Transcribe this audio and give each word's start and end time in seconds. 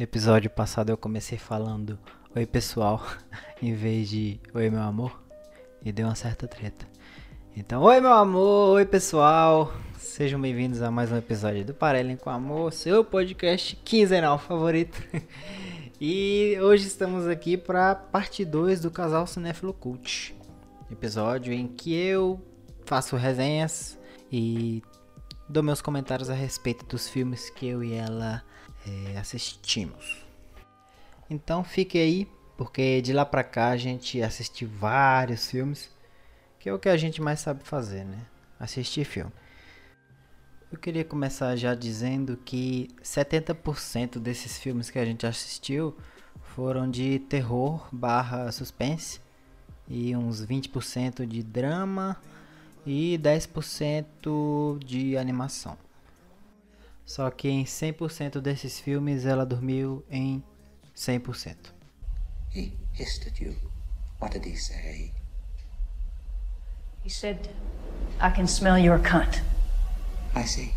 Episódio 0.00 0.48
passado 0.48 0.88
eu 0.88 0.96
comecei 0.96 1.36
falando 1.36 1.98
Oi 2.34 2.46
pessoal, 2.46 3.06
em 3.60 3.74
vez 3.74 4.08
de 4.08 4.40
Oi 4.54 4.70
meu 4.70 4.80
amor, 4.80 5.22
e 5.84 5.92
deu 5.92 6.06
uma 6.06 6.14
certa 6.14 6.48
treta. 6.48 6.88
Então, 7.54 7.82
oi 7.82 8.00
meu 8.00 8.14
amor, 8.14 8.76
oi 8.76 8.86
pessoal, 8.86 9.70
sejam 9.98 10.40
bem-vindos 10.40 10.80
a 10.80 10.90
mais 10.90 11.12
um 11.12 11.18
episódio 11.18 11.66
do 11.66 11.74
Parelem 11.74 12.16
com 12.16 12.30
Amor, 12.30 12.72
seu 12.72 13.04
podcast 13.04 13.76
quinzenal 13.84 14.38
favorito. 14.38 14.98
e 16.00 16.56
hoje 16.62 16.86
estamos 16.86 17.26
aqui 17.28 17.58
para 17.58 17.94
parte 17.94 18.42
2 18.42 18.80
do 18.80 18.90
Casal 18.90 19.26
Cinéfilo 19.26 19.74
Cult, 19.74 20.34
episódio 20.90 21.52
em 21.52 21.68
que 21.68 21.94
eu 21.94 22.40
faço 22.86 23.16
resenhas 23.16 23.98
e 24.32 24.82
dou 25.46 25.62
meus 25.62 25.82
comentários 25.82 26.30
a 26.30 26.34
respeito 26.34 26.86
dos 26.86 27.06
filmes 27.06 27.50
que 27.50 27.66
eu 27.66 27.84
e 27.84 27.92
ela 27.92 28.42
é, 29.14 29.18
assistimos. 29.18 30.24
Então 31.28 31.62
fique 31.62 31.98
aí, 31.98 32.28
porque 32.56 33.00
de 33.00 33.12
lá 33.12 33.24
pra 33.24 33.44
cá 33.44 33.68
a 33.68 33.76
gente 33.76 34.20
assistiu 34.22 34.68
vários 34.68 35.50
filmes, 35.50 35.90
que 36.58 36.68
é 36.68 36.74
o 36.74 36.78
que 36.78 36.88
a 36.88 36.96
gente 36.96 37.22
mais 37.22 37.40
sabe 37.40 37.62
fazer, 37.64 38.04
né? 38.04 38.26
Assistir 38.58 39.04
filme. 39.04 39.32
Eu 40.72 40.78
queria 40.78 41.04
começar 41.04 41.56
já 41.56 41.74
dizendo 41.74 42.36
que 42.36 42.88
70% 43.02 44.18
desses 44.18 44.58
filmes 44.58 44.90
que 44.90 44.98
a 44.98 45.04
gente 45.04 45.26
assistiu 45.26 45.96
foram 46.42 46.88
de 46.88 47.18
terror 47.18 47.88
barra 47.90 48.52
suspense 48.52 49.20
e 49.88 50.14
uns 50.14 50.44
20% 50.44 51.26
de 51.26 51.42
drama 51.42 52.16
e 52.86 53.18
10% 53.20 54.78
de 54.78 55.16
animação. 55.16 55.76
Só 57.04 57.30
que 57.30 57.48
em 57.48 57.64
100% 57.64 58.40
desses 58.40 58.78
filmes 58.78 59.24
ela 59.24 59.44
dormiu 59.44 60.04
em 60.10 60.42
100%. 60.96 61.72
He 62.54 62.72
hissed 62.98 63.28
at 63.28 63.40
you. 63.40 63.54
What 64.20 64.38
did 64.38 64.46
he 64.46 64.56
say? 64.56 65.12
He 67.04 67.10
said, 67.10 67.48
I 68.20 68.30
can 68.30 68.46
smell 68.46 68.78
your 68.78 68.98
cunt. 68.98 69.42
I 70.34 70.46
see. 70.46 70.74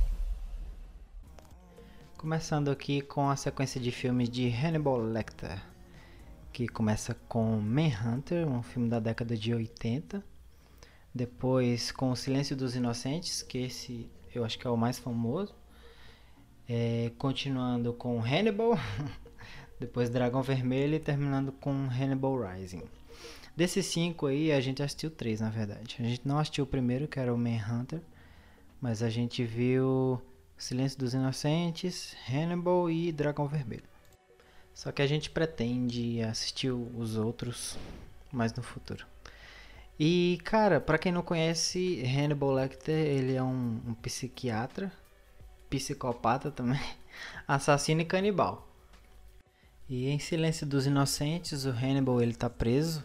Começando 2.17 2.71
aqui 2.71 3.01
com 3.01 3.29
a 3.29 3.35
sequência 3.35 3.81
de 3.81 3.91
filmes 3.91 4.29
de 4.29 4.47
Hannibal 4.47 4.97
Lecter, 4.97 5.61
que 6.53 6.67
começa 6.69 7.13
com 7.27 7.59
Manhunter, 7.59 8.47
um 8.47 8.63
filme 8.63 8.87
da 8.87 8.99
década 8.99 9.35
de 9.35 9.53
80. 9.53 10.23
Depois 11.13 11.91
com 11.91 12.11
O 12.11 12.15
Silêncio 12.15 12.55
dos 12.55 12.75
Inocentes, 12.75 13.43
que 13.43 13.57
esse 13.57 14.09
eu 14.33 14.45
acho 14.45 14.57
que 14.57 14.65
é 14.65 14.69
o 14.69 14.77
mais 14.77 14.97
famoso. 14.97 15.53
É, 16.67 17.11
continuando 17.17 17.93
com 17.93 18.21
Hannibal, 18.21 18.77
depois 19.79 20.09
Dragão 20.09 20.41
Vermelho 20.41 20.95
e 20.95 20.99
terminando 20.99 21.51
com 21.51 21.71
Hannibal 21.71 22.39
Rising. 22.39 22.83
Desses 23.55 23.85
cinco 23.85 24.27
aí, 24.27 24.51
a 24.51 24.59
gente 24.59 24.81
assistiu 24.81 25.11
três, 25.11 25.41
na 25.41 25.49
verdade. 25.49 25.97
A 25.99 26.03
gente 26.03 26.27
não 26.27 26.39
assistiu 26.39 26.63
o 26.63 26.67
primeiro, 26.67 27.07
que 27.07 27.19
era 27.19 27.33
o 27.33 27.37
Manhunter, 27.37 28.01
mas 28.81 29.03
a 29.03 29.09
gente 29.09 29.43
viu 29.43 30.21
Silêncio 30.57 30.97
dos 30.97 31.13
Inocentes, 31.13 32.15
Hannibal 32.27 32.89
e 32.89 33.11
Dragão 33.11 33.47
Vermelho. 33.47 33.83
Só 34.73 34.91
que 34.91 35.01
a 35.01 35.07
gente 35.07 35.29
pretende 35.29 36.21
assistir 36.21 36.71
os 36.71 37.15
outros 37.15 37.77
mais 38.31 38.53
no 38.53 38.63
futuro. 38.63 39.05
E, 39.99 40.39
cara, 40.43 40.81
para 40.81 40.97
quem 40.97 41.11
não 41.11 41.21
conhece, 41.21 42.01
Hannibal 42.03 42.51
Lecter, 42.51 42.95
ele 42.95 43.35
é 43.35 43.43
um, 43.43 43.79
um 43.85 43.93
psiquiatra 43.93 44.91
psicopata 45.73 46.51
também, 46.51 46.79
assassino 47.47 48.01
e 48.01 48.05
canibal. 48.05 48.67
E 49.89 50.07
em 50.07 50.19
Silêncio 50.19 50.67
dos 50.67 50.85
Inocentes, 50.85 51.65
o 51.65 51.69
Hannibal 51.69 52.21
ele 52.21 52.33
tá 52.33 52.49
preso. 52.49 53.03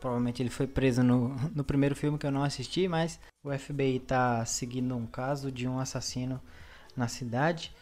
Provavelmente 0.00 0.42
ele 0.42 0.48
foi 0.48 0.66
preso 0.66 1.02
no, 1.02 1.36
no 1.54 1.62
primeiro 1.62 1.94
filme 1.94 2.18
que 2.18 2.26
eu 2.26 2.30
não 2.30 2.42
assisti, 2.42 2.88
mas 2.88 3.20
o 3.44 3.56
FBI 3.56 4.00
tá 4.00 4.44
seguindo 4.46 4.96
um 4.96 5.06
caso 5.06 5.52
de 5.52 5.68
um 5.68 5.78
assassino 5.78 6.40
na 6.96 7.06
cidade 7.06 7.72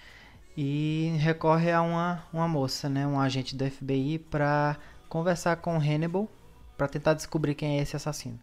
e 0.57 1.15
recorre 1.21 1.71
a 1.71 1.81
uma, 1.81 2.25
uma 2.33 2.49
moça, 2.49 2.89
né, 2.89 3.07
um 3.07 3.21
agente 3.21 3.55
do 3.55 3.69
FBI 3.71 4.19
para 4.19 4.77
conversar 5.09 5.57
com 5.57 5.77
o 5.77 5.81
Hannibal 5.81 6.29
para 6.77 6.89
tentar 6.89 7.15
descobrir 7.15 7.55
quem 7.55 7.79
é 7.79 7.83
esse 7.83 7.95
assassino. 7.95 8.39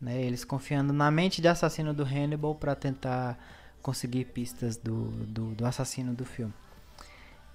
Né, 0.00 0.20
eles 0.22 0.44
confiando 0.44 0.92
na 0.92 1.10
mente 1.10 1.42
de 1.42 1.48
assassino 1.48 1.92
do 1.92 2.02
Hannibal 2.02 2.54
para 2.54 2.74
tentar 2.74 3.38
conseguir 3.82 4.26
pistas 4.26 4.76
do, 4.76 5.10
do, 5.26 5.54
do, 5.54 5.66
assassino 5.66 6.14
do 6.14 6.24
filme. 6.24 6.54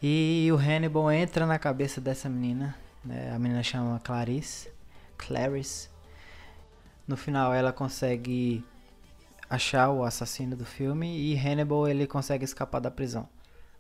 E 0.01 0.47
o 0.51 0.55
Hannibal 0.55 1.11
entra 1.11 1.45
na 1.45 1.57
cabeça 1.57 1.99
dessa 1.99 2.29
menina, 2.29 2.75
né? 3.03 3.31
a 3.33 3.39
menina 3.39 3.63
chama 3.63 3.99
Clarice, 3.99 4.69
Clarice. 5.17 5.89
No 7.07 7.17
final 7.17 7.53
ela 7.53 7.71
consegue 7.71 8.63
achar 9.49 9.89
o 9.89 10.03
assassino 10.03 10.55
do 10.55 10.65
filme 10.65 11.07
e 11.07 11.35
Hannibal 11.35 11.87
ele 11.87 12.05
consegue 12.05 12.43
escapar 12.43 12.79
da 12.79 12.91
prisão. 12.91 13.27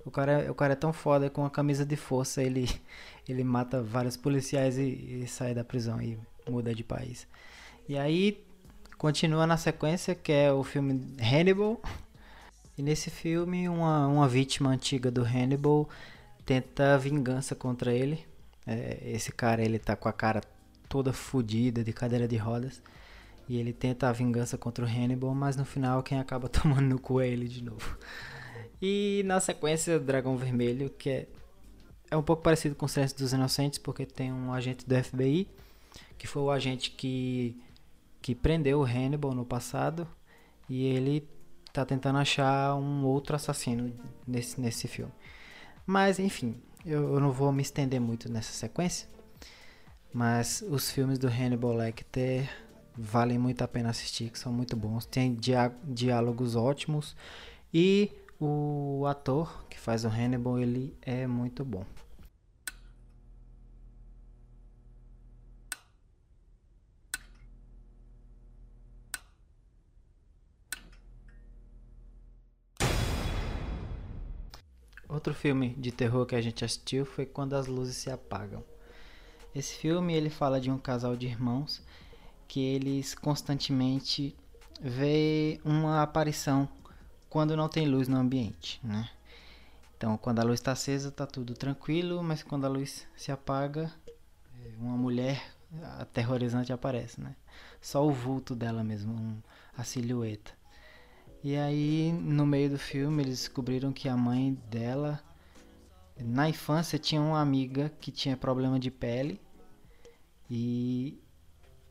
O 0.05 0.09
cara, 0.09 0.49
o 0.49 0.55
cara 0.55 0.71
é 0.71 0.75
tão 0.75 0.93
foda 0.93 1.29
com 1.29 1.45
a 1.45 1.49
camisa 1.49 1.85
de 1.85 1.97
força, 1.97 2.41
ele, 2.41 2.69
ele 3.27 3.43
mata 3.43 3.83
vários 3.83 4.15
policiais 4.15 4.77
e, 4.77 5.23
e 5.23 5.27
sai 5.27 5.53
da 5.53 5.65
prisão 5.65 6.01
e 6.01 6.17
muda 6.49 6.73
de 6.73 6.83
país. 6.83 7.27
E 7.89 7.97
aí 7.97 8.41
continua 8.97 9.45
na 9.45 9.57
sequência 9.57 10.15
que 10.15 10.31
é 10.31 10.51
o 10.51 10.63
filme 10.63 11.15
Hannibal, 11.19 11.81
e 12.77 12.83
nesse 12.83 13.09
filme, 13.09 13.67
uma, 13.67 14.07
uma 14.07 14.27
vítima 14.27 14.69
antiga 14.69 15.09
do 15.09 15.23
Hannibal 15.23 15.89
tenta 16.45 16.97
vingança 16.97 17.55
contra 17.55 17.91
ele. 17.91 18.23
É, 18.67 18.99
esse 19.03 19.31
cara, 19.31 19.63
ele 19.63 19.79
tá 19.79 19.95
com 19.95 20.07
a 20.07 20.13
cara 20.13 20.41
toda 20.87 21.11
fodida, 21.11 21.83
de 21.83 21.91
cadeira 21.91 22.27
de 22.27 22.37
rodas. 22.37 22.81
E 23.49 23.57
ele 23.57 23.73
tenta 23.73 24.07
a 24.07 24.11
vingança 24.11 24.57
contra 24.57 24.85
o 24.85 24.87
Hannibal, 24.87 25.33
mas 25.33 25.55
no 25.55 25.65
final 25.65 26.03
quem 26.03 26.19
acaba 26.19 26.47
tomando 26.49 26.87
no 26.87 26.99
cu 26.99 27.19
é 27.19 27.27
ele 27.27 27.47
de 27.47 27.63
novo. 27.63 27.97
E 28.79 29.23
na 29.25 29.39
sequência, 29.39 29.99
Dragão 29.99 30.37
Vermelho, 30.37 30.91
que 30.91 31.09
é, 31.09 31.27
é 32.11 32.15
um 32.15 32.21
pouco 32.21 32.43
parecido 32.43 32.75
com 32.75 32.85
o 32.85 32.89
Silêncio 32.89 33.17
dos 33.17 33.33
Inocentes, 33.33 33.79
porque 33.79 34.05
tem 34.05 34.31
um 34.31 34.53
agente 34.53 34.87
do 34.87 35.03
FBI, 35.03 35.47
que 36.15 36.27
foi 36.27 36.43
o 36.43 36.51
agente 36.51 36.91
que, 36.91 37.59
que 38.21 38.35
prendeu 38.35 38.81
o 38.81 38.85
Hannibal 38.85 39.33
no 39.33 39.43
passado. 39.43 40.07
E 40.69 40.85
ele 40.85 41.27
tá 41.81 41.85
tentando 41.85 42.17
achar 42.17 42.75
um 42.75 43.05
outro 43.05 43.35
assassino 43.35 43.93
nesse, 44.27 44.59
nesse 44.59 44.87
filme. 44.87 45.11
Mas, 45.85 46.19
enfim, 46.19 46.61
eu, 46.85 47.13
eu 47.13 47.19
não 47.19 47.31
vou 47.31 47.51
me 47.51 47.61
estender 47.61 47.99
muito 47.99 48.31
nessa 48.31 48.51
sequência. 48.51 49.07
Mas 50.13 50.63
os 50.67 50.89
filmes 50.89 51.19
do 51.19 51.27
Hannibal 51.27 51.73
Lecter 51.73 52.49
valem 52.97 53.37
muito 53.37 53.61
a 53.61 53.67
pena 53.67 53.89
assistir, 53.89 54.29
que 54.29 54.39
são 54.39 54.51
muito 54.51 54.75
bons. 54.75 55.05
Tem 55.05 55.35
diá 55.35 55.71
diálogos 55.83 56.55
ótimos 56.55 57.15
e 57.73 58.11
o 58.39 59.05
ator 59.07 59.65
que 59.69 59.79
faz 59.79 60.05
o 60.05 60.07
Hannibal, 60.07 60.59
ele 60.59 60.95
é 61.01 61.27
muito 61.27 61.63
bom. 61.63 61.85
Outro 75.27 75.41
filme 75.41 75.75
de 75.77 75.91
terror 75.91 76.25
que 76.25 76.37
a 76.37 76.41
gente 76.41 76.63
assistiu 76.63 77.05
foi 77.05 77.25
Quando 77.25 77.53
as 77.57 77.67
Luzes 77.67 77.97
se 77.97 78.09
Apagam. 78.09 78.63
Esse 79.53 79.75
filme 79.75 80.13
ele 80.13 80.29
fala 80.29 80.57
de 80.57 80.71
um 80.71 80.77
casal 80.77 81.17
de 81.17 81.27
irmãos 81.27 81.81
que 82.47 82.61
eles 82.61 83.13
constantemente 83.13 84.33
vê 84.79 85.59
uma 85.65 86.01
aparição 86.01 86.69
quando 87.29 87.57
não 87.57 87.67
tem 87.67 87.85
luz 87.85 88.07
no 88.07 88.15
ambiente, 88.15 88.79
né? 88.81 89.09
Então, 89.97 90.17
quando 90.17 90.39
a 90.39 90.43
luz 90.43 90.61
está 90.61 90.71
acesa, 90.71 91.09
está 91.09 91.27
tudo 91.27 91.53
tranquilo, 91.55 92.23
mas 92.23 92.41
quando 92.41 92.63
a 92.63 92.69
luz 92.69 93.05
se 93.13 93.29
apaga, 93.29 93.91
uma 94.77 94.95
mulher 94.95 95.43
aterrorizante 95.99 96.71
aparece, 96.71 97.19
né? 97.19 97.35
Só 97.81 98.07
o 98.07 98.13
vulto 98.13 98.55
dela 98.55 98.81
mesmo, 98.81 99.43
a 99.75 99.83
silhueta. 99.83 100.56
E 101.47 101.55
aí, 101.55 102.11
no 102.11 102.45
meio 102.45 102.71
do 102.71 102.77
filme, 102.77 103.23
eles 103.23 103.39
descobriram 103.39 103.93
que 103.93 104.09
a 104.09 104.17
mãe 104.17 104.53
dela, 104.69 105.23
na 106.19 106.49
infância, 106.49 106.99
tinha 106.99 107.21
uma 107.21 107.39
amiga 107.39 107.89
que 108.01 108.11
tinha 108.11 108.35
problema 108.35 108.77
de 108.77 108.91
pele. 108.91 109.39
E 110.51 111.17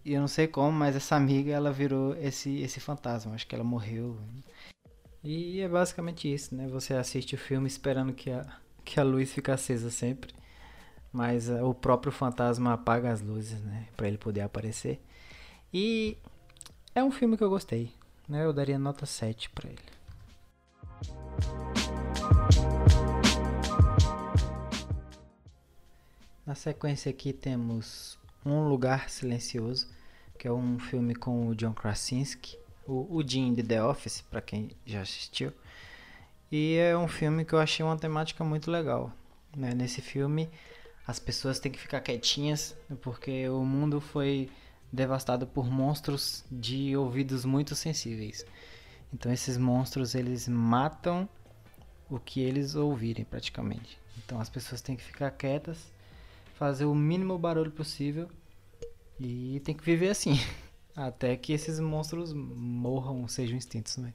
eu 0.05 0.21
não 0.21 0.29
sei 0.29 0.47
como, 0.47 0.73
mas 0.73 0.95
essa 0.95 1.17
amiga 1.17 1.53
ela 1.53 1.73
virou 1.73 2.15
esse, 2.17 2.61
esse 2.61 2.81
fantasma. 2.81 3.35
Acho 3.35 3.47
que 3.47 3.55
ela 3.55 3.65
morreu. 3.65 4.19
E 5.25 5.63
é 5.63 5.69
basicamente 5.71 6.31
isso, 6.31 6.55
né? 6.55 6.69
Você 6.69 6.93
assiste 6.93 7.35
o 7.35 7.39
filme 7.39 7.67
esperando 7.67 8.13
que 8.13 8.31
a, 8.31 8.47
que 8.85 9.01
a 9.01 9.03
luz 9.03 9.33
fique 9.33 9.51
acesa 9.51 9.91
sempre. 9.91 10.35
Mas 11.11 11.49
uh, 11.49 11.65
o 11.65 11.73
próprio 11.73 12.13
fantasma 12.13 12.75
apaga 12.75 13.11
as 13.11 13.23
luzes, 13.23 13.59
né? 13.63 13.89
Pra 13.97 14.07
ele 14.07 14.19
poder 14.19 14.43
aparecer. 14.43 15.01
E 15.73 16.19
é 16.95 17.03
um 17.03 17.11
filme 17.11 17.39
que 17.39 17.43
eu 17.43 17.49
gostei 17.49 17.91
né, 18.29 18.45
eu 18.45 18.53
daria 18.53 18.79
nota 18.79 19.07
7 19.07 19.51
para 19.51 19.69
ele. 19.69 19.97
Na 26.45 26.55
sequência 26.55 27.11
aqui 27.11 27.33
temos 27.33 28.19
Um 28.45 28.69
Lugar 28.69 29.11
Silencioso, 29.11 29.89
que 30.39 30.47
é 30.47 30.53
um 30.53 30.79
filme 30.79 31.15
com 31.15 31.49
o 31.49 31.55
John 31.55 31.73
Krasinski, 31.73 32.57
o, 32.87 33.17
o 33.17 33.27
Jim 33.27 33.53
de 33.53 33.63
The 33.63 33.83
Office, 33.83 34.21
para 34.23 34.41
quem 34.41 34.71
já 34.85 35.01
assistiu. 35.01 35.53
E 36.51 36.77
é 36.77 36.97
um 36.97 37.09
filme 37.09 37.45
que 37.45 37.53
eu 37.53 37.59
achei 37.59 37.85
uma 37.85 37.97
temática 37.97 38.45
muito 38.45 38.71
legal. 38.71 39.13
Né? 39.57 39.75
Nesse 39.75 40.01
filme, 40.01 40.49
as 41.07 41.19
pessoas 41.19 41.59
têm 41.59 41.73
que 41.73 41.79
ficar 41.79 42.01
quietinhas, 42.01 42.77
porque 43.03 43.49
o 43.49 43.65
mundo 43.65 44.01
foi 44.01 44.49
devastado 44.93 45.47
por 45.47 45.71
monstros 45.71 46.45
de 46.51 46.97
ouvidos 46.97 47.45
muito 47.45 47.75
sensíveis. 47.75 48.45
Então 49.13 49.33
esses 49.33 49.57
monstros 49.57 50.15
eles 50.15 50.49
matam 50.49 51.29
o 52.09 52.19
que 52.19 52.41
eles 52.41 52.75
ouvirem 52.75 53.25
praticamente. 53.25 53.99
Então 54.19 54.41
as 54.41 54.49
pessoas 54.49 54.81
têm 54.81 54.97
que 54.97 55.03
ficar 55.03 55.31
quietas, 55.31 55.93
fazer 56.55 56.85
o 56.85 56.95
mínimo 56.95 57.39
barulho 57.39 57.71
possível 57.71 58.29
e 59.19 59.61
tem 59.65 59.75
que 59.75 59.85
viver 59.85 60.11
assim, 60.11 60.39
até 60.95 61.37
que 61.37 61.53
esses 61.53 61.81
monstros 61.81 62.33
morram, 62.33 63.27
sejam 63.29 63.57
extintos, 63.57 63.97
né? 63.97 64.13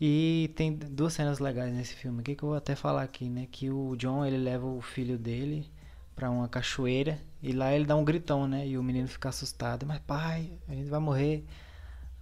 E 0.00 0.52
tem 0.54 0.72
duas 0.72 1.12
cenas 1.12 1.40
legais 1.40 1.74
nesse 1.74 1.94
filme 1.94 2.22
que 2.22 2.32
eu 2.32 2.48
vou 2.48 2.54
até 2.54 2.76
falar 2.76 3.02
aqui, 3.02 3.28
né? 3.28 3.48
Que 3.50 3.68
o 3.68 3.96
John 3.96 4.24
ele 4.24 4.38
leva 4.38 4.64
o 4.64 4.80
filho 4.80 5.18
dele 5.18 5.68
para 6.18 6.28
uma 6.28 6.48
cachoeira 6.48 7.16
e 7.40 7.52
lá 7.52 7.72
ele 7.72 7.84
dá 7.84 7.94
um 7.94 8.04
gritão, 8.04 8.48
né? 8.48 8.66
E 8.66 8.76
o 8.76 8.82
menino 8.82 9.06
fica 9.06 9.28
assustado, 9.28 9.86
mas 9.86 10.00
pai, 10.00 10.50
a 10.68 10.74
gente 10.74 10.90
vai 10.90 10.98
morrer. 10.98 11.44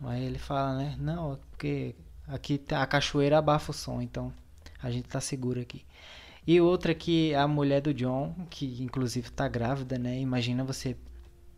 Aí 0.03 0.23
ele 0.23 0.39
fala, 0.39 0.77
né? 0.77 0.97
Não, 0.99 1.39
porque 1.51 1.95
aqui 2.29 2.59
tá, 2.59 2.83
a 2.83 2.87
cachoeira 2.87 3.39
abafa 3.39 3.71
o 3.71 3.75
som, 3.75 4.03
então 4.03 4.31
a 4.83 4.91
gente 4.91 5.09
tá 5.09 5.19
seguro 5.19 5.59
aqui. 5.63 5.83
E 6.47 6.61
outra 6.61 6.95
que 6.95 7.35
a 7.35 7.49
mulher 7.49 7.81
do 7.81 7.95
John, 7.95 8.35
que 8.51 8.83
inclusive 8.83 9.31
tá 9.31 9.49
grávida, 9.49 9.99
né? 9.99 10.21
Imagina 10.21 10.63
você 10.63 10.95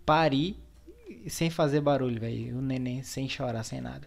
parir 0.07 0.57
sem 1.27 1.51
fazer 1.51 1.81
barulho, 1.81 2.21
velho. 2.21 2.59
O 2.59 2.63
neném 2.63 3.03
sem 3.03 3.29
chorar, 3.29 3.65
sem 3.65 3.81
nada. 3.81 4.07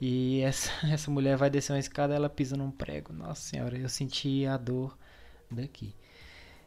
E 0.00 0.40
essa, 0.40 0.70
essa 0.92 1.08
mulher 1.08 1.36
vai 1.36 1.48
descer 1.48 1.72
uma 1.72 1.78
escada 1.78 2.14
ela 2.14 2.28
pisa 2.28 2.56
num 2.56 2.72
prego. 2.72 3.12
Nossa 3.12 3.42
senhora, 3.42 3.78
eu 3.78 3.88
senti 3.88 4.44
a 4.44 4.56
dor 4.56 4.98
daqui. 5.48 5.94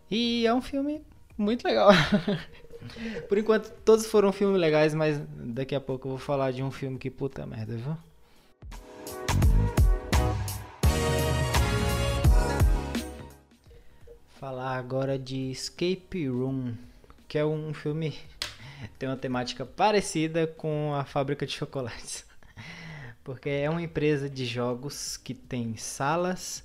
E 0.10 0.46
é 0.46 0.54
um 0.54 0.62
filme 0.62 1.02
muito 1.38 1.66
legal. 1.66 1.90
Por 3.28 3.38
enquanto, 3.38 3.72
todos 3.84 4.06
foram 4.06 4.32
filmes 4.32 4.60
legais, 4.62 4.94
mas 4.94 5.20
daqui 5.36 5.74
a 5.74 5.82
pouco 5.82 6.08
eu 6.08 6.12
vou 6.12 6.20
falar 6.20 6.52
de 6.52 6.62
um 6.62 6.70
filme 6.70 7.00
que 7.00 7.10
puta 7.10 7.46
merda, 7.46 7.76
viu? 7.76 7.98
Falar 14.40 14.78
agora 14.78 15.18
de 15.18 15.50
Escape 15.50 16.28
Room, 16.28 16.74
que 17.28 17.40
é 17.40 17.46
um 17.46 17.74
filme 17.74 18.14
tem 19.00 19.10
uma 19.10 19.18
temática 19.18 19.66
parecida 19.66 20.46
com 20.46 20.94
a 20.94 21.04
fábrica 21.04 21.46
de 21.46 21.54
chocolates. 21.54 22.26
Porque 23.24 23.50
é 23.50 23.70
uma 23.70 23.82
empresa 23.82 24.30
de 24.30 24.46
jogos 24.46 25.18
que 25.18 25.34
tem 25.34 25.76
salas 25.78 26.64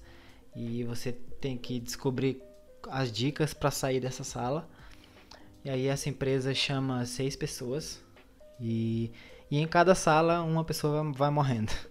e 0.54 0.84
você 0.84 1.12
tem 1.40 1.56
que 1.56 1.80
descobrir 1.80 2.42
as 2.88 3.10
dicas 3.12 3.52
para 3.52 3.70
sair 3.70 4.00
dessa 4.00 4.24
sala. 4.24 4.68
E 5.64 5.70
aí 5.70 5.86
essa 5.86 6.08
empresa 6.08 6.54
chama 6.54 7.04
seis 7.04 7.36
pessoas 7.36 8.02
e, 8.58 9.12
e 9.50 9.58
em 9.58 9.66
cada 9.66 9.94
sala 9.94 10.42
uma 10.42 10.64
pessoa 10.64 11.10
vai 11.12 11.30
morrendo. 11.30 11.72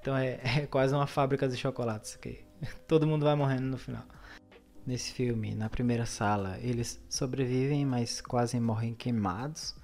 Então 0.00 0.16
é, 0.16 0.38
é 0.44 0.66
quase 0.66 0.94
uma 0.94 1.08
fábrica 1.08 1.48
de 1.48 1.56
chocolates 1.56 2.14
que 2.14 2.44
todo 2.86 3.04
mundo 3.04 3.24
vai 3.24 3.34
morrendo 3.34 3.64
no 3.64 3.76
final. 3.76 4.04
Nesse 4.86 5.12
filme, 5.12 5.56
na 5.56 5.68
primeira 5.68 6.06
sala, 6.06 6.56
eles 6.60 7.00
sobrevivem, 7.08 7.84
mas 7.84 8.20
quase 8.20 8.60
morrem 8.60 8.94
queimados. 8.94 9.74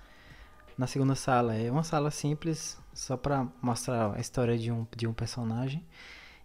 Na 0.79 0.87
segunda 0.87 1.17
sala 1.17 1.56
é 1.56 1.69
uma 1.69 1.82
sala 1.82 2.12
simples, 2.12 2.79
só 2.94 3.17
para 3.17 3.49
mostrar 3.61 4.14
a 4.14 4.20
história 4.20 4.56
de 4.56 4.70
um, 4.70 4.87
de 4.96 5.08
um 5.08 5.12
personagem. 5.12 5.84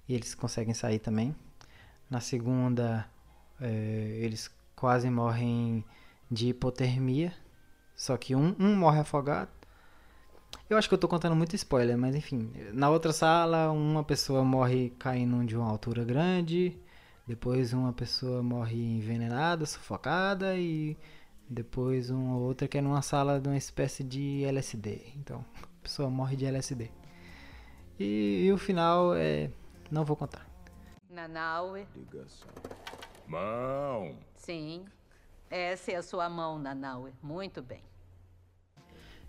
E 0.09 0.15
eles 0.15 0.33
conseguem 0.33 0.73
sair 0.73 0.97
também. 0.97 1.35
Na 2.09 2.19
segunda, 2.19 3.07
é, 3.59 4.19
eles 4.21 4.51
quase 4.75 5.09
morrem 5.09 5.83
de 6.29 6.49
hipotermia. 6.49 7.33
Só 7.95 8.15
que 8.17 8.35
um, 8.35 8.55
um 8.59 8.75
morre 8.75 8.99
afogado. 8.99 9.49
Eu 10.69 10.77
acho 10.77 10.87
que 10.87 10.93
eu 10.93 10.99
tô 10.99 11.07
contando 11.07 11.35
muito 11.35 11.55
spoiler, 11.55 11.97
mas 11.97 12.15
enfim. 12.15 12.51
Na 12.73 12.89
outra 12.89 13.11
sala, 13.13 13.71
uma 13.71 14.03
pessoa 14.03 14.43
morre 14.43 14.91
caindo 14.99 15.45
de 15.45 15.55
uma 15.55 15.69
altura 15.69 16.03
grande. 16.03 16.77
Depois 17.25 17.73
uma 17.73 17.91
pessoa 17.91 18.41
morre 18.41 18.77
envenenada, 18.77 19.65
sufocada 19.65 20.55
e 20.55 20.97
depois 21.49 22.09
uma 22.09 22.37
outra 22.37 22.67
que 22.67 22.77
é 22.77 22.81
numa 22.81 23.01
sala 23.01 23.39
de 23.39 23.47
uma 23.49 23.57
espécie 23.57 24.03
de 24.03 24.43
LSD. 24.45 25.13
Então, 25.15 25.43
a 25.61 25.83
pessoa 25.83 26.09
morre 26.09 26.35
de 26.35 26.45
LSD. 26.45 26.91
E, 27.99 28.45
e 28.45 28.51
o 28.51 28.57
final 28.57 29.13
é. 29.15 29.49
Não 29.89 30.05
vou 30.05 30.15
contar. 30.15 30.45
Nanaue. 31.09 31.87
Ligação. 31.95 32.47
Mão. 33.27 34.17
Sim. 34.35 34.85
Essa 35.49 35.91
é 35.91 35.95
a 35.95 36.03
sua 36.03 36.29
mão, 36.29 36.57
Nanaue. 36.57 37.13
Muito 37.21 37.61
bem. 37.61 37.81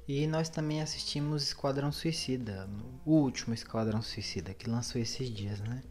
E 0.07 0.27
nós 0.27 0.49
também 0.49 0.81
assistimos 0.81 1.43
Esquadrão 1.43 1.93
Suicida, 1.93 2.69
o 3.05 3.13
último 3.13 3.53
Esquadrão 3.53 4.01
Suicida, 4.01 4.55
que 4.55 4.71
lançou 4.71 5.01
esses 5.01 5.29
dias, 5.29 5.61
né? 5.61 5.83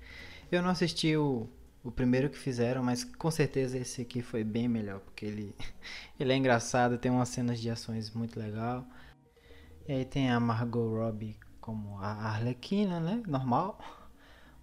Eu 0.52 0.64
não 0.64 0.72
assisti 0.72 1.16
o, 1.16 1.48
o 1.84 1.92
primeiro 1.92 2.30
que 2.30 2.38
fizeram, 2.38 2.82
mas 2.82 3.04
com 3.04 3.30
certeza 3.30 3.78
esse 3.78 4.02
aqui 4.02 4.22
foi 4.22 4.44
bem 4.44 4.68
melhor, 4.68 5.02
porque 5.02 5.26
ele, 5.26 5.56
ele 6.20 6.34
é 6.34 6.36
engraçado, 6.36 6.98
tem 6.98 7.12
umas 7.12 7.30
cenas 7.30 7.60
de 7.60 7.70
ações 7.70 8.10
muito 8.10 8.40
legal. 8.40 8.88
E 9.88 9.92
aí 9.92 10.06
tem 10.06 10.32
a 10.32 10.40
Margot 10.40 10.90
Robbie 10.90 11.38
como 11.62 12.00
a 12.00 12.30
Arlequina, 12.30 13.00
né? 13.00 13.22
Normal. 13.28 13.80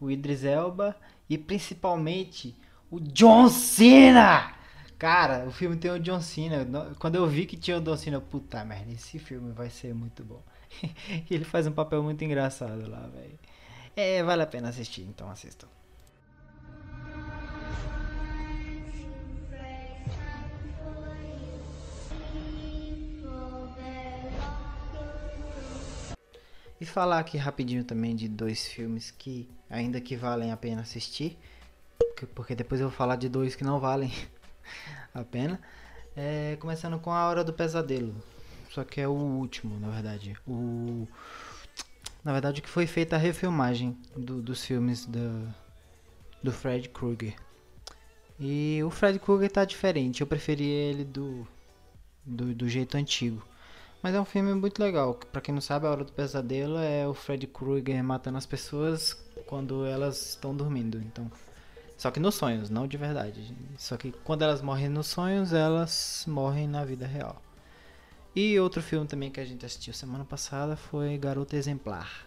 O 0.00 0.10
Idris 0.10 0.42
Elba 0.42 0.96
e 1.30 1.38
principalmente 1.38 2.58
o 2.90 3.00
John 3.00 3.48
Cena! 3.48 4.54
Cara, 4.98 5.46
o 5.46 5.50
filme 5.50 5.76
tem 5.76 5.90
o 5.90 5.98
John 5.98 6.20
Cena. 6.20 6.66
Quando 6.98 7.16
eu 7.16 7.26
vi 7.26 7.46
que 7.46 7.56
tinha 7.56 7.78
o 7.78 7.80
John 7.80 7.96
Cena, 7.96 8.20
puta 8.20 8.64
merda, 8.64 8.92
esse 8.92 9.18
filme 9.18 9.52
vai 9.52 9.68
ser 9.68 9.94
muito 9.94 10.24
bom. 10.24 10.42
ele 11.30 11.44
faz 11.44 11.66
um 11.66 11.72
papel 11.72 12.02
muito 12.02 12.22
engraçado 12.24 12.88
lá, 12.88 13.06
velho. 13.08 13.38
É, 13.96 14.22
vale 14.22 14.42
a 14.42 14.46
pena 14.46 14.68
assistir, 14.68 15.02
então 15.02 15.30
assistam. 15.30 15.68
E 26.80 26.86
falar 26.86 27.20
aqui 27.20 27.38
rapidinho 27.38 27.84
também 27.84 28.14
de 28.14 28.28
dois 28.28 28.66
filmes 28.66 29.10
que 29.10 29.48
ainda 29.70 30.00
que 30.00 30.16
valem 30.16 30.52
a 30.52 30.56
pena 30.56 30.82
assistir, 30.82 31.38
porque 32.34 32.54
depois 32.54 32.80
eu 32.80 32.88
vou 32.88 32.96
falar 32.96 33.16
de 33.16 33.28
dois 33.28 33.54
que 33.54 33.64
não 33.64 33.80
valem 33.80 34.12
a 35.14 35.24
pena. 35.24 35.60
É, 36.16 36.56
começando 36.60 36.98
com 36.98 37.10
A 37.10 37.26
Hora 37.28 37.42
do 37.42 37.52
Pesadelo, 37.52 38.14
só 38.70 38.84
que 38.84 39.00
é 39.00 39.08
o 39.08 39.12
último, 39.12 39.78
na 39.80 39.88
verdade. 39.88 40.36
O 40.46 41.08
na 42.24 42.32
verdade 42.32 42.62
que 42.62 42.68
foi 42.68 42.86
feita 42.86 43.16
a 43.16 43.18
refilmagem 43.18 43.96
do, 44.16 44.40
dos 44.40 44.64
filmes 44.64 45.04
do, 45.04 45.54
do 46.42 46.50
Fred 46.50 46.88
Krueger. 46.88 47.34
E 48.40 48.80
o 48.82 48.90
Fred 48.90 49.18
Krueger 49.18 49.50
tá 49.50 49.64
diferente, 49.64 50.20
eu 50.20 50.26
preferi 50.26 50.64
ele 50.64 51.04
do, 51.04 51.46
do, 52.24 52.54
do 52.54 52.68
jeito 52.68 52.96
antigo. 52.96 53.44
Mas 54.02 54.14
é 54.14 54.20
um 54.20 54.24
filme 54.24 54.52
muito 54.54 54.82
legal. 54.82 55.14
Pra 55.14 55.40
quem 55.40 55.54
não 55.54 55.62
sabe, 55.62 55.86
A 55.86 55.90
Hora 55.90 56.04
do 56.04 56.12
Pesadelo 56.12 56.76
é 56.78 57.06
o 57.06 57.14
Fred 57.14 57.46
Krueger 57.46 58.02
matando 58.04 58.36
as 58.36 58.44
pessoas 58.44 59.14
quando 59.46 59.86
elas 59.86 60.30
estão 60.30 60.54
dormindo. 60.54 60.98
Então, 60.98 61.30
só 62.04 62.10
que 62.10 62.20
nos 62.20 62.34
sonhos, 62.34 62.68
não 62.68 62.86
de 62.86 62.98
verdade. 62.98 63.56
Só 63.78 63.96
que 63.96 64.12
quando 64.12 64.42
elas 64.42 64.60
morrem 64.60 64.90
nos 64.90 65.06
sonhos, 65.06 65.54
elas 65.54 66.26
morrem 66.28 66.68
na 66.68 66.84
vida 66.84 67.06
real. 67.06 67.40
E 68.36 68.60
outro 68.60 68.82
filme 68.82 69.06
também 69.06 69.30
que 69.30 69.40
a 69.40 69.44
gente 69.46 69.64
assistiu 69.64 69.94
semana 69.94 70.22
passada 70.22 70.76
foi 70.76 71.16
Garota 71.16 71.56
Exemplar. 71.56 72.26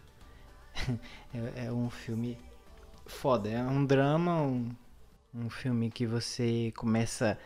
é, 1.31 1.67
é, 1.67 1.71
um 1.71 1.91
filme 1.91 2.39
foda, 3.05 3.49
é 3.51 3.61
um 3.61 3.85
drama, 3.85 4.41
um, 4.41 4.75
um 5.31 5.47
filme 5.47 5.91
que 5.91 6.07
você 6.07 6.73
começa 6.75 7.37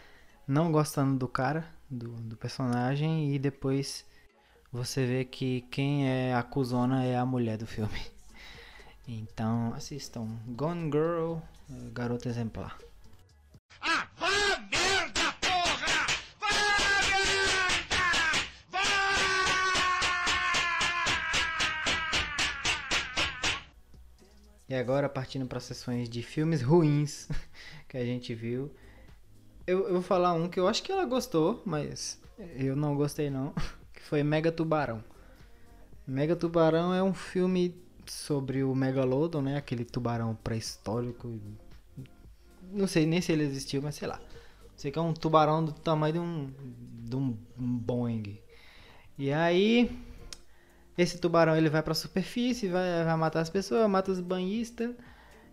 não 0.47 0.71
gostando 0.71 1.19
do 1.19 1.27
cara, 1.27 1.67
do, 1.89 2.13
do 2.13 2.37
personagem, 2.37 3.35
e 3.35 3.39
depois 3.39 4.05
você 4.71 5.05
vê 5.05 5.25
que 5.25 5.65
quem 5.69 6.07
é 6.07 6.33
a 6.33 6.43
cuzona 6.43 7.03
é 7.03 7.17
a 7.17 7.25
mulher 7.25 7.57
do 7.57 7.67
filme. 7.67 7.99
Então 9.07 9.73
assistam 9.73 10.39
Gone 10.47 10.91
Girl, 10.91 11.37
Garota 11.91 12.29
Exemplar. 12.29 12.77
Ah, 13.81 14.07
vá 14.15 14.29
merda, 14.69 15.33
porra! 15.41 16.05
Vá 16.39 16.47
merda! 17.09 17.97
Vá! 18.69 18.79
E 24.69 24.75
agora 24.75 25.09
partindo 25.09 25.47
para 25.47 25.59
sessões 25.59 26.07
de 26.07 26.21
filmes 26.21 26.61
ruins 26.61 27.27
que 27.89 27.97
a 27.97 28.05
gente 28.05 28.35
viu. 28.35 28.71
Eu, 29.65 29.87
eu 29.87 29.93
vou 29.93 30.01
falar 30.03 30.33
um 30.33 30.47
que 30.47 30.59
eu 30.59 30.67
acho 30.67 30.83
que 30.83 30.91
ela 30.91 31.05
gostou, 31.05 31.63
mas 31.65 32.21
eu 32.55 32.75
não 32.75 32.95
gostei 32.95 33.29
não. 33.29 33.53
Que 33.93 34.01
foi 34.07 34.23
Mega 34.23 34.51
Tubarão. 34.51 35.03
Mega 36.07 36.35
Tubarão 36.35 36.93
é 36.93 37.03
um 37.03 37.13
filme 37.13 37.75
sobre 38.05 38.63
o 38.63 38.73
Megalodon, 38.75 39.41
né? 39.41 39.57
Aquele 39.57 39.85
tubarão 39.85 40.35
pré-histórico. 40.43 41.39
Não 42.71 42.87
sei 42.87 43.05
nem 43.05 43.21
se 43.21 43.31
ele 43.31 43.43
existiu, 43.43 43.81
mas 43.81 43.95
sei 43.95 44.07
lá. 44.07 44.19
Sei 44.75 44.91
que 44.91 44.97
é 44.97 45.01
um 45.01 45.13
tubarão 45.13 45.63
do 45.63 45.71
tamanho 45.71 46.13
de 46.13 46.19
um, 46.19 46.53
de 47.07 47.15
um 47.15 47.37
Boeing. 47.57 48.39
E 49.17 49.31
aí, 49.31 49.91
esse 50.97 51.19
tubarão 51.19 51.55
ele 51.55 51.69
vai 51.69 51.83
pra 51.83 51.93
superfície, 51.93 52.67
vai, 52.67 53.03
vai 53.03 53.15
matar 53.15 53.41
as 53.41 53.49
pessoas, 53.49 53.89
mata 53.89 54.11
os 54.11 54.19
banhistas. 54.19 54.95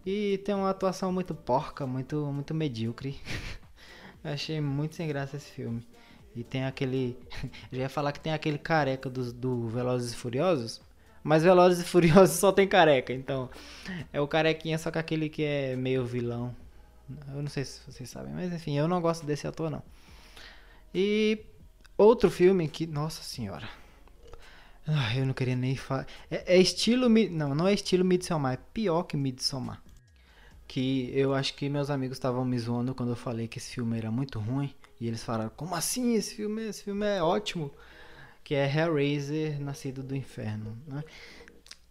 E 0.07 0.39
tem 0.39 0.55
uma 0.55 0.71
atuação 0.71 1.13
muito 1.13 1.35
porca, 1.35 1.87
muito, 1.87 2.17
muito 2.33 2.55
medíocre. 2.55 3.21
Eu 4.25 4.33
achei 4.33 4.61
muito 4.61 4.95
sem 4.95 5.07
graça 5.07 5.37
esse 5.37 5.51
filme. 5.51 5.87
E 6.35 6.43
tem 6.43 6.65
aquele. 6.65 7.19
Já 7.71 7.83
ia 7.83 7.89
falar 7.89 8.13
que 8.13 8.21
tem 8.21 8.33
aquele 8.33 8.59
careca 8.59 9.11
do, 9.11 9.33
do 9.33 9.69
Velozes 9.69 10.13
e 10.13 10.17
Furiosos. 10.17 10.81
Mas 11.29 11.43
Velozes 11.43 11.81
e 11.81 11.85
Furiosos 11.85 12.37
só 12.41 12.51
tem 12.51 12.67
careca, 12.67 13.13
então. 13.13 13.51
É 14.11 14.19
o 14.19 14.27
carequinha, 14.27 14.79
só 14.79 14.91
que 14.91 14.99
aquele 14.99 15.29
que 15.29 15.45
é 15.45 15.77
meio 15.77 16.03
vilão. 16.07 16.57
Eu 17.35 17.43
não 17.43 17.51
sei 17.51 17.67
se 17.67 17.81
vocês 17.87 18.09
sabem, 18.09 18.33
mas 18.33 18.51
enfim, 18.51 18.79
eu 18.79 18.89
não 18.89 18.99
gosto 18.99 19.27
desse 19.27 19.47
ator, 19.47 19.71
não. 19.71 19.83
E 20.95 21.39
outro 21.99 22.31
filme 22.31 22.67
que. 22.67 22.87
Nossa 22.87 23.23
senhora. 23.23 23.69
Ah, 24.87 25.15
eu 25.15 25.27
não 25.27 25.35
queria 25.35 25.55
nem 25.55 25.77
falar. 25.77 26.07
É, 26.31 26.57
é 26.57 26.59
estilo. 26.59 27.11
Não, 27.11 27.55
não 27.55 27.69
é 27.69 27.75
estilo 27.75 28.07
Midsommar, 28.07 28.55
é 28.55 28.59
pior 28.73 29.03
que 29.03 29.15
Midsommar. 29.15 29.83
Que 30.67 31.11
eu 31.15 31.35
acho 31.35 31.53
que 31.55 31.69
meus 31.69 31.91
amigos 31.91 32.17
estavam 32.17 32.43
me 32.43 32.59
zoando 32.59 32.95
quando 32.95 33.11
eu 33.11 33.17
falei 33.17 33.47
que 33.47 33.59
esse 33.59 33.75
filme 33.75 33.99
era 33.99 34.11
muito 34.11 34.39
ruim. 34.39 34.75
E 34.99 35.07
eles 35.07 35.23
falaram, 35.23 35.51
como 35.55 35.75
assim? 35.75 36.15
Esse 36.15 36.37
filme, 36.37 36.63
esse 36.69 36.85
filme 36.85 37.05
é 37.05 37.23
ótimo. 37.23 37.71
Que 38.49 38.55
é 38.55 38.67
Hellraiser, 38.67 39.61
Nascido 39.61 40.03
do 40.03 40.17
Inferno. 40.17 40.75
Né? 40.87 41.05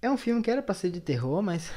É 0.01 0.09
um 0.09 0.17
filme 0.17 0.41
que 0.41 0.49
era 0.49 0.59
pra 0.59 0.73
ser 0.73 0.89
de 0.89 0.99
terror, 0.99 1.39
mas 1.43 1.71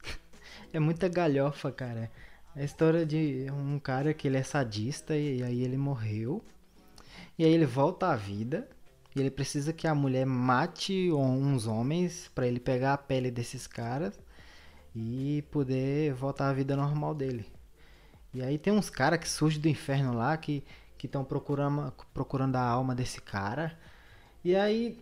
é 0.72 0.80
muita 0.80 1.06
galhofa, 1.06 1.70
cara. 1.70 2.10
É 2.56 2.62
a 2.62 2.64
história 2.64 3.04
de 3.04 3.46
um 3.52 3.78
cara 3.78 4.14
que 4.14 4.26
ele 4.26 4.38
é 4.38 4.42
sadista 4.42 5.14
e 5.14 5.42
aí 5.42 5.62
ele 5.62 5.76
morreu. 5.76 6.42
E 7.38 7.44
aí 7.44 7.52
ele 7.52 7.66
volta 7.66 8.06
à 8.06 8.16
vida. 8.16 8.66
E 9.14 9.20
ele 9.20 9.30
precisa 9.30 9.70
que 9.70 9.86
a 9.86 9.94
mulher 9.94 10.24
mate 10.24 11.12
uns 11.12 11.66
homens 11.66 12.30
para 12.34 12.46
ele 12.46 12.58
pegar 12.58 12.94
a 12.94 12.98
pele 12.98 13.30
desses 13.30 13.66
caras 13.66 14.18
e 14.94 15.44
poder 15.50 16.14
voltar 16.14 16.48
à 16.48 16.54
vida 16.54 16.74
normal 16.74 17.14
dele. 17.14 17.44
E 18.32 18.42
aí 18.42 18.56
tem 18.56 18.72
uns 18.72 18.88
caras 18.88 19.18
que 19.18 19.28
surgem 19.28 19.60
do 19.60 19.68
inferno 19.68 20.14
lá 20.14 20.34
que 20.38 20.64
estão 21.04 21.22
procurando, 21.22 21.92
procurando 22.14 22.56
a 22.56 22.62
alma 22.62 22.94
desse 22.94 23.20
cara. 23.20 23.78
E 24.46 24.54
aí. 24.54 24.96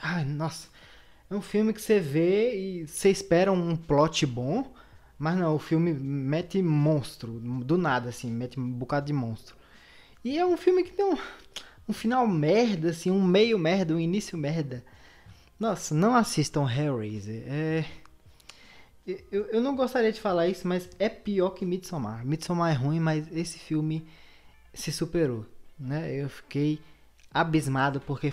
Ai, 0.00 0.24
nossa. 0.24 0.68
É 1.28 1.34
um 1.34 1.42
filme 1.42 1.72
que 1.72 1.82
você 1.82 1.98
vê 1.98 2.56
e 2.56 2.86
você 2.86 3.10
espera 3.10 3.50
um 3.50 3.74
plot 3.74 4.24
bom. 4.24 4.72
Mas 5.18 5.36
não, 5.36 5.56
o 5.56 5.58
filme 5.58 5.92
mete 5.92 6.62
monstro. 6.62 7.32
Do 7.64 7.76
nada, 7.76 8.10
assim, 8.10 8.30
mete 8.30 8.60
um 8.60 8.70
bocado 8.70 9.06
de 9.06 9.12
monstro. 9.12 9.56
E 10.24 10.38
é 10.38 10.46
um 10.46 10.56
filme 10.56 10.84
que 10.84 10.92
tem 10.92 11.04
um, 11.04 11.18
um 11.88 11.92
final 11.92 12.28
merda, 12.28 12.90
assim, 12.90 13.10
um 13.10 13.24
meio 13.24 13.58
merda, 13.58 13.92
um 13.92 13.98
início 13.98 14.38
merda. 14.38 14.84
Nossa, 15.58 15.92
não 15.92 16.14
assistam 16.14 16.70
Hellraiser. 16.70 17.42
É. 17.48 17.84
Eu, 19.04 19.46
eu 19.46 19.60
não 19.60 19.74
gostaria 19.74 20.12
de 20.12 20.20
falar 20.20 20.46
isso, 20.46 20.68
mas 20.68 20.88
é 21.00 21.08
pior 21.08 21.50
que 21.50 21.66
Midsommar. 21.66 22.24
Midsommar 22.24 22.72
é 22.72 22.76
ruim, 22.76 23.00
mas 23.00 23.26
esse 23.32 23.58
filme 23.58 24.06
se 24.72 24.92
superou, 24.92 25.44
né? 25.76 26.14
Eu 26.14 26.28
fiquei 26.28 26.80
abismado 27.34 28.00
porque 28.00 28.30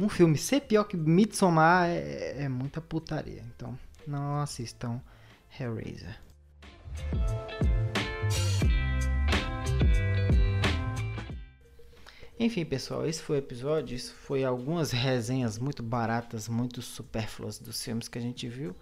um 0.00 0.08
filme 0.08 0.38
ser 0.38 0.62
pior 0.62 0.84
que 0.84 0.96
Midsommar 0.96 1.88
é, 1.88 2.44
é 2.44 2.48
muita 2.48 2.80
putaria. 2.80 3.44
Então, 3.54 3.78
não 4.06 4.40
assistam 4.40 5.00
Hellraiser. 5.58 6.18
Enfim, 12.38 12.64
pessoal, 12.64 13.06
esse 13.06 13.20
foi 13.20 13.36
o 13.36 13.38
episódio. 13.38 13.94
Isso 13.94 14.14
foi 14.14 14.42
algumas 14.42 14.90
resenhas 14.90 15.58
muito 15.58 15.82
baratas, 15.82 16.48
muito 16.48 16.80
supérfluas 16.80 17.58
dos 17.58 17.82
filmes 17.84 18.08
que 18.08 18.16
a 18.16 18.22
gente 18.22 18.48
viu. 18.48 18.74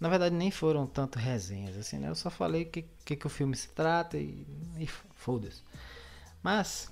Na 0.00 0.08
verdade, 0.08 0.34
nem 0.34 0.50
foram 0.50 0.86
tanto 0.86 1.18
resenhas, 1.18 1.76
assim, 1.76 1.98
né? 1.98 2.08
Eu 2.08 2.14
só 2.14 2.30
falei 2.30 2.62
o 2.62 2.66
que, 2.66 2.84
que, 3.04 3.16
que, 3.16 3.26
o 3.26 3.30
filme 3.30 3.54
se 3.54 3.68
trata 3.68 4.16
e, 4.16 4.46
e 4.78 4.86
foda-se. 5.14 5.62
Mas, 6.42 6.90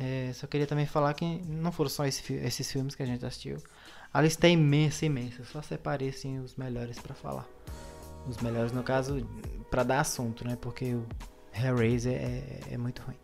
é, 0.00 0.32
só 0.32 0.46
queria 0.46 0.66
também 0.66 0.86
falar 0.86 1.12
que 1.12 1.24
não 1.46 1.70
foram 1.70 1.90
só 1.90 2.06
esse, 2.06 2.32
esses 2.32 2.72
filmes 2.72 2.94
que 2.94 3.02
a 3.02 3.06
gente 3.06 3.24
assistiu. 3.24 3.58
A 4.12 4.22
lista 4.22 4.46
é 4.46 4.50
imensa, 4.50 5.04
imensa. 5.04 5.44
Só 5.44 5.60
separei, 5.60 6.08
assim, 6.08 6.38
os 6.38 6.56
melhores 6.56 6.98
para 6.98 7.14
falar. 7.14 7.46
Os 8.26 8.38
melhores, 8.38 8.72
no 8.72 8.82
caso, 8.82 9.26
para 9.70 9.82
dar 9.82 10.00
assunto, 10.00 10.42
né? 10.46 10.56
Porque 10.58 10.94
o 10.94 11.06
Hellraiser 11.52 12.14
é, 12.14 12.60
é 12.72 12.78
muito 12.78 13.02
ruim. 13.02 13.16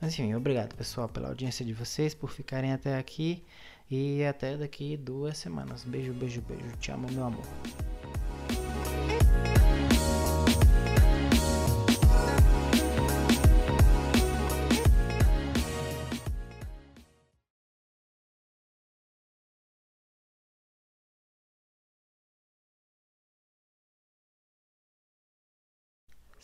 Mas 0.00 0.14
enfim, 0.14 0.34
obrigado 0.34 0.74
pessoal 0.74 1.06
pela 1.06 1.28
audiência 1.28 1.64
de 1.64 1.74
vocês, 1.74 2.14
por 2.14 2.30
ficarem 2.30 2.72
até 2.72 2.96
aqui. 2.96 3.44
E 3.90 4.24
até 4.24 4.56
daqui 4.56 4.96
duas 4.96 5.36
semanas. 5.36 5.84
Beijo, 5.84 6.12
beijo, 6.14 6.40
beijo. 6.42 6.76
Te 6.78 6.92
amo, 6.92 7.10
meu 7.12 7.24
amor. 7.24 7.44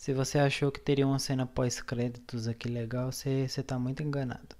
Se 0.07 0.13
você 0.13 0.39
achou 0.39 0.71
que 0.71 0.79
teria 0.79 1.05
uma 1.05 1.19
cena 1.19 1.45
pós-créditos 1.45 2.47
aqui 2.47 2.69
legal, 2.69 3.11
você, 3.11 3.45
você 3.45 3.61
tá 3.61 3.77
muito 3.77 4.01
enganado. 4.01 4.55